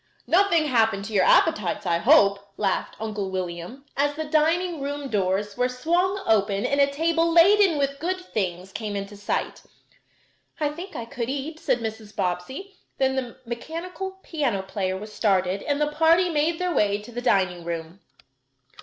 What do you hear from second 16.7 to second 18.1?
way to the dining room.